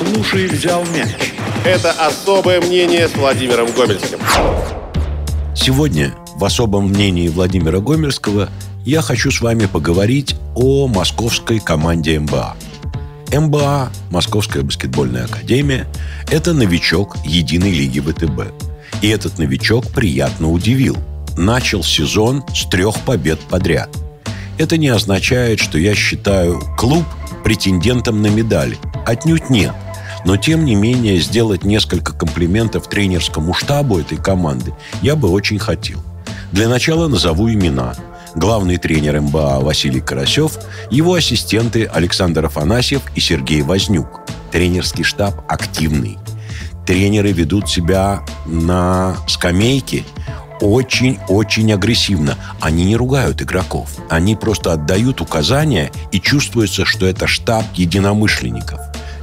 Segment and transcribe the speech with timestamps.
[0.00, 1.34] Слушай, взял мяч.
[1.62, 4.18] Это особое мнение с Владимиром Гомельским.
[5.54, 8.48] Сегодня в особом мнении Владимира Гомельского
[8.86, 12.56] я хочу с вами поговорить о московской команде МБА.
[13.30, 15.86] МБА, Московская баскетбольная академия,
[16.30, 18.54] это новичок единой лиги ВТБ.
[19.02, 20.96] И этот новичок приятно удивил.
[21.36, 23.90] Начал сезон с трех побед подряд.
[24.56, 27.04] Это не означает, что я считаю клуб
[27.44, 28.78] претендентом на медали.
[29.04, 29.74] Отнюдь нет.
[30.24, 36.02] Но, тем не менее, сделать несколько комплиментов тренерскому штабу этой команды я бы очень хотел.
[36.52, 37.94] Для начала назову имена.
[38.34, 40.58] Главный тренер МБА Василий Карасев,
[40.90, 44.20] его ассистенты Александр Афанасьев и Сергей Вознюк.
[44.52, 46.18] Тренерский штаб активный.
[46.86, 50.04] Тренеры ведут себя на скамейке
[50.60, 52.36] очень-очень агрессивно.
[52.60, 53.90] Они не ругают игроков.
[54.08, 58.80] Они просто отдают указания, и чувствуется, что это штаб единомышленников.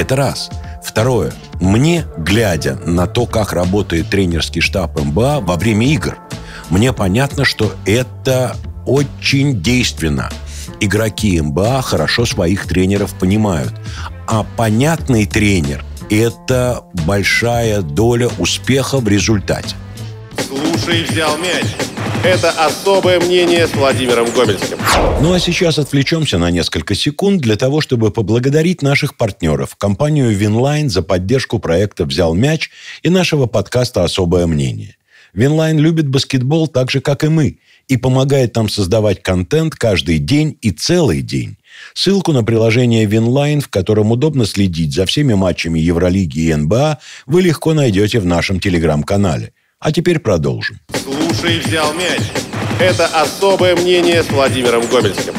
[0.00, 0.48] Это раз.
[0.82, 1.30] Второе.
[1.60, 6.16] Мне, глядя на то, как работает тренерский штаб МБА во время игр,
[6.70, 10.30] мне понятно, что это очень действенно.
[10.80, 13.74] Игроки МБА хорошо своих тренеров понимают.
[14.26, 19.76] А понятный тренер– это большая доля успеха в результате.
[20.48, 21.66] Слушай, взял мяч.
[22.22, 24.76] Это особое мнение с Владимиром Гомельским.
[25.22, 30.90] Ну а сейчас отвлечемся на несколько секунд для того, чтобы поблагодарить наших партнеров, компанию Winline
[30.90, 32.70] за поддержку проекта «Взял мяч»
[33.02, 34.96] и нашего подкаста «Особое мнение».
[35.32, 40.58] Winline любит баскетбол так же, как и мы, и помогает нам создавать контент каждый день
[40.60, 41.56] и целый день.
[41.94, 47.40] Ссылку на приложение Winline, в котором удобно следить за всеми матчами Евролиги и НБА, вы
[47.40, 49.54] легко найдете в нашем телеграм-канале.
[49.82, 50.78] А теперь продолжим.
[50.92, 52.20] Слушай, взял мяч.
[52.78, 55.32] Это особое мнение с Владимиром Гомельским.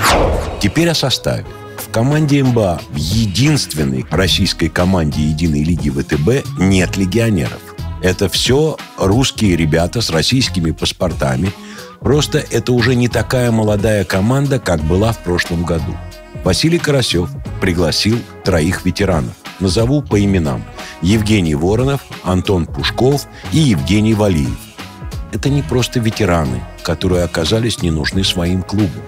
[0.60, 1.46] Теперь о составе.
[1.78, 7.60] В команде МБА, в единственной российской команде единой лиги ВТБ, нет легионеров.
[8.02, 11.52] Это все русские ребята с российскими паспортами.
[12.00, 15.96] Просто это уже не такая молодая команда, как была в прошлом году.
[16.44, 17.30] Василий Карасев
[17.62, 19.36] пригласил троих ветеранов.
[19.60, 20.64] Назову по именам.
[21.02, 24.60] Евгений Воронов, Антон Пушков и Евгений Валиев.
[25.32, 29.04] Это не просто ветераны, которые оказались не нужны своим клубам.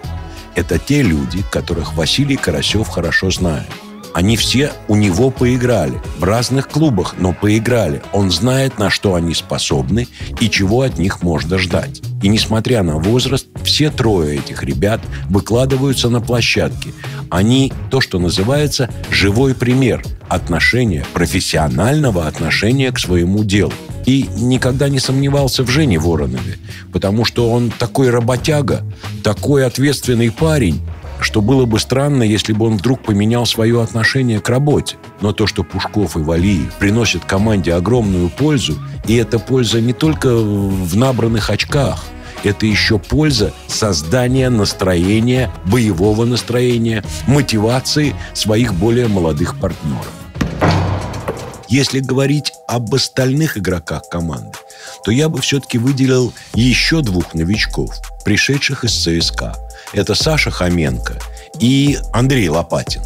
[0.56, 3.68] Это те люди, которых Василий Карасев хорошо знает.
[4.14, 6.00] Они все у него поиграли.
[6.20, 8.02] В разных клубах, но поиграли.
[8.14, 10.08] Он знает, на что они способны
[10.40, 12.02] и чего от них можно ждать.
[12.22, 16.94] И несмотря на возраст, все трое этих ребят выкладываются на площадке.
[17.30, 23.74] Они то, что называется живой пример отношения, профессионального отношения к своему делу.
[24.06, 26.58] И никогда не сомневался в Жене Воронове,
[26.92, 28.84] потому что он такой работяга,
[29.24, 30.82] такой ответственный парень,
[31.24, 34.98] что было бы странно, если бы он вдруг поменял свое отношение к работе.
[35.22, 40.36] Но то, что Пушков и Валиев приносят команде огромную пользу, и эта польза не только
[40.36, 42.04] в набранных очках,
[42.44, 50.12] это еще польза создания настроения, боевого настроения, мотивации своих более молодых партнеров.
[51.70, 54.58] Если говорить об остальных игроках команды,
[55.04, 57.96] то я бы все-таки выделил еще двух новичков,
[58.26, 59.56] пришедших из ЦСКА.
[59.92, 61.20] Это Саша Хоменко
[61.60, 63.02] и Андрей Лопатин,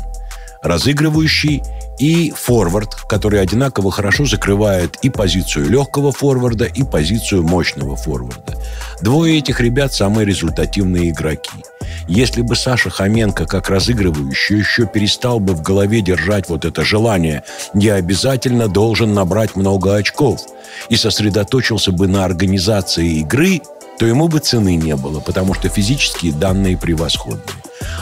[0.61, 1.63] разыгрывающий
[1.99, 8.55] и форвард, который одинаково хорошо закрывает и позицию легкого форварда, и позицию мощного форварда.
[9.01, 11.63] Двое этих ребят самые результативные игроки.
[12.07, 17.43] Если бы Саша Хоменко, как разыгрывающий, еще перестал бы в голове держать вот это желание
[17.73, 20.41] «я обязательно должен набрать много очков»
[20.89, 23.61] и сосредоточился бы на организации игры,
[23.97, 27.43] то ему бы цены не было, потому что физические данные превосходные.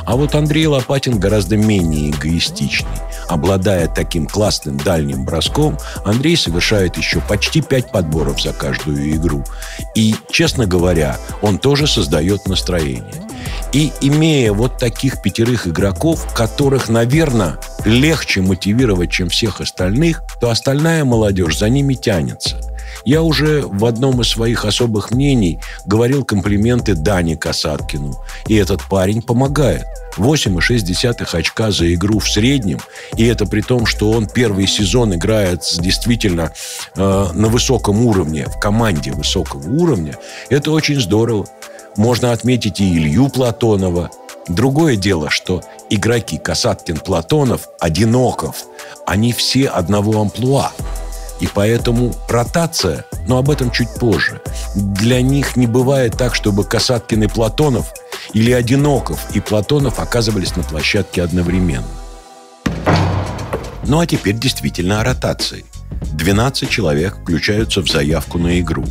[0.05, 2.89] А вот Андрей Лопатин гораздо менее эгоистичный.
[3.27, 9.43] Обладая таким классным дальним броском, Андрей совершает еще почти пять подборов за каждую игру.
[9.95, 13.25] И, честно говоря, он тоже создает настроение.
[13.73, 21.03] И имея вот таких пятерых игроков, которых, наверное, легче мотивировать, чем всех остальных, то остальная
[21.03, 22.57] молодежь за ними тянется.
[23.05, 28.15] Я уже в одном из своих особых мнений говорил комплименты Дане Касаткину.
[28.47, 29.85] И этот парень помогает.
[30.17, 32.79] 8,6 очка за игру в среднем.
[33.15, 36.51] И это при том, что он первый сезон играет действительно
[36.95, 40.17] э, на высоком уровне, в команде высокого уровня.
[40.49, 41.45] Это очень здорово.
[41.97, 44.09] Можно отметить и Илью Платонова.
[44.47, 48.65] Другое дело, что игроки Касаткин, Платонов, Одиноков,
[49.05, 50.71] они все одного амплуа.
[51.39, 54.41] И поэтому ротация, но об этом чуть позже.
[54.75, 57.93] Для них не бывает так, чтобы Касаткин и Платонов
[58.33, 61.85] или Одиноков и Платонов оказывались на площадке одновременно.
[63.87, 65.65] Ну а теперь действительно о ротации.
[66.13, 68.85] 12 человек включаются в заявку на игру.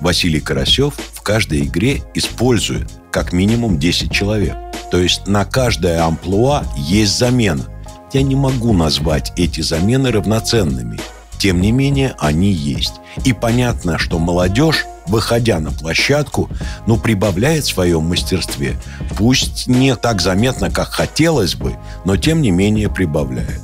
[0.00, 4.56] Василий Карасев в каждой игре использует как минимум 10 человек.
[4.90, 7.64] То есть на каждое амплуа есть замена.
[8.12, 11.00] Я не могу назвать эти замены равноценными.
[11.44, 12.94] Тем не менее, они есть.
[13.26, 16.48] И понятно, что молодежь, выходя на площадку,
[16.86, 18.78] ну, прибавляет в своем мастерстве.
[19.18, 21.76] Пусть не так заметно, как хотелось бы,
[22.06, 23.60] но тем не менее прибавляет.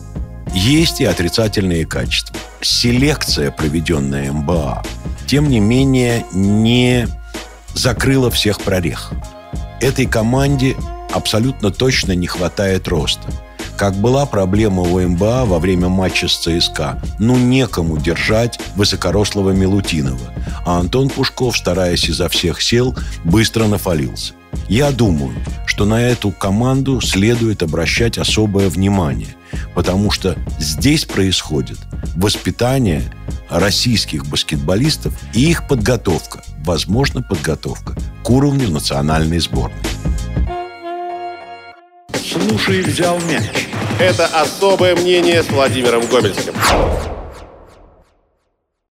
[0.52, 2.36] Есть и отрицательные качества.
[2.60, 4.82] Селекция, проведенная МБА,
[5.26, 7.08] тем не менее не
[7.72, 9.10] закрыла всех прорех.
[9.80, 10.76] Этой команде
[11.14, 13.26] абсолютно точно не хватает роста.
[13.80, 17.02] Как была проблема у МБА во время матча с ЦСКА.
[17.18, 20.34] Ну, некому держать высокорослого Милутинова.
[20.66, 22.94] А Антон Пушков, стараясь изо всех сил,
[23.24, 24.34] быстро нафалился.
[24.68, 25.32] Я думаю,
[25.64, 29.34] что на эту команду следует обращать особое внимание,
[29.74, 31.78] потому что здесь происходит
[32.16, 33.02] воспитание
[33.48, 39.80] российских баскетболистов и их подготовка, возможно, подготовка к уровню национальной сборной.
[42.50, 43.68] Слушай, взял мяч.
[44.00, 46.52] Это особое мнение с Владимиром Гомельским.